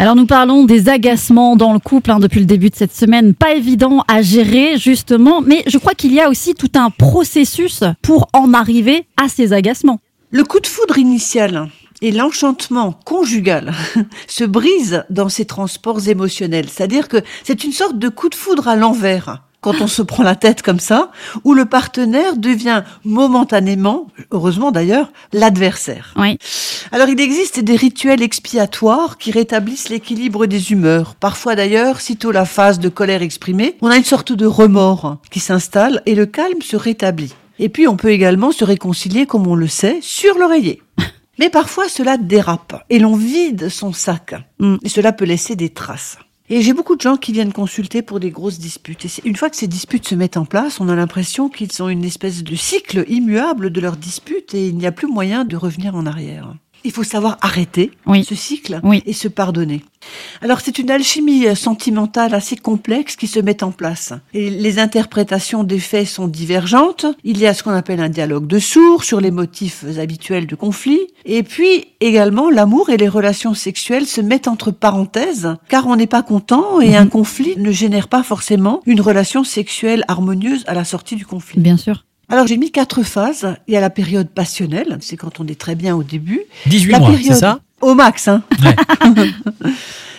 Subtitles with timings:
[0.00, 3.32] Alors nous parlons des agacements dans le couple hein, depuis le début de cette semaine.
[3.32, 7.84] Pas évident à gérer justement, mais je crois qu'il y a aussi tout un processus
[8.02, 10.00] pour en arriver à ces agacements.
[10.30, 11.68] Le coup de foudre initial
[12.02, 13.72] et l'enchantement conjugal
[14.26, 16.68] se brisent dans ces transports émotionnels.
[16.68, 20.22] C'est-à-dire que c'est une sorte de coup de foudre à l'envers quand on se prend
[20.22, 21.10] la tête comme ça,
[21.42, 26.12] où le partenaire devient momentanément, heureusement d'ailleurs, l'adversaire.
[26.18, 26.36] Oui.
[26.92, 31.14] Alors il existe des rituels expiatoires qui rétablissent l'équilibre des humeurs.
[31.14, 35.40] Parfois d'ailleurs, sitôt la phase de colère exprimée, on a une sorte de remords qui
[35.40, 37.32] s'installe et le calme se rétablit.
[37.58, 40.82] Et puis on peut également se réconcilier, comme on le sait, sur l'oreiller.
[41.38, 44.34] Mais parfois cela dérape et l'on vide son sac.
[44.58, 44.76] Mm.
[44.82, 46.18] Et cela peut laisser des traces.
[46.50, 49.06] Et j'ai beaucoup de gens qui viennent consulter pour des grosses disputes.
[49.06, 51.88] Et une fois que ces disputes se mettent en place, on a l'impression qu'ils ont
[51.88, 55.56] une espèce de cycle immuable de leurs disputes et il n'y a plus moyen de
[55.56, 56.54] revenir en arrière.
[56.84, 58.24] Il faut savoir arrêter Oui.
[58.24, 59.02] ce cycle Oui.
[59.06, 59.82] et se pardonner.
[60.42, 64.12] Alors c'est une alchimie sentimentale assez complexe qui se met en place.
[64.34, 67.06] Et les interprétations des faits sont divergentes.
[67.24, 70.54] Il y a ce qu'on appelle un dialogue de sourds sur les motifs habituels de
[70.54, 71.00] conflit.
[71.24, 76.06] Et puis également l'amour et les relations sexuelles se mettent entre parenthèses car on n'est
[76.06, 80.84] pas content et un conflit ne génère pas forcément une relation sexuelle harmonieuse à la
[80.84, 81.60] sortie du conflit.
[81.60, 82.04] Bien sûr.
[82.28, 83.54] Alors j'ai mis quatre phases.
[83.68, 86.40] Il y a la période passionnelle, c'est quand on est très bien au début.
[86.66, 88.42] 18 La mois, c'est période ça au max, hein.
[88.62, 89.28] Ouais.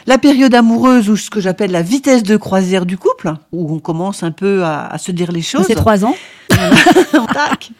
[0.07, 3.79] La période amoureuse ou ce que j'appelle la vitesse de croisière du couple, où on
[3.79, 5.63] commence un peu à, à se dire les choses.
[5.65, 6.15] C'est trois ans.
[6.49, 7.71] Tac.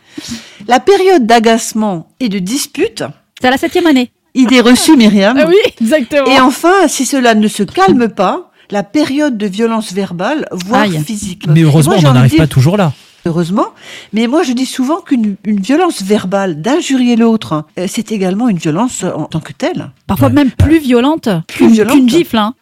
[0.68, 3.04] La période d'agacement et de dispute.
[3.40, 4.12] C'est à la septième année.
[4.34, 5.38] Idée reçue, Myriam.
[5.40, 6.26] Ah oui, exactement.
[6.26, 11.00] Et enfin, si cela ne se calme pas, la période de violence verbale, voire Aïe.
[11.06, 11.46] physique.
[11.48, 12.92] Mais heureusement, Moi, on n'en arrive dire- pas toujours là.
[13.28, 13.68] Heureusement.
[14.14, 18.58] Mais moi, je dis souvent qu'une une violence verbale, d'injurier l'autre, euh, c'est également une
[18.58, 19.92] violence en tant que telle.
[20.08, 20.34] Parfois Ouais.
[20.34, 21.96] même plus violente Plus qu'une violente.
[21.96, 22.38] qu'une gifle.
[22.38, 22.54] Hein.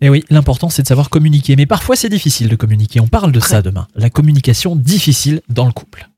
[0.00, 1.56] Et oui, l'important c'est de savoir communiquer.
[1.56, 3.00] Mais parfois c'est difficile de communiquer.
[3.00, 3.86] On parle de ça demain.
[3.96, 6.08] La communication difficile dans le couple.